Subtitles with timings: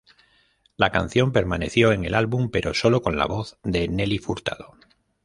[0.77, 4.73] La canción permaneció en el álbum, pero sólo con la voz de Nelly Furtado.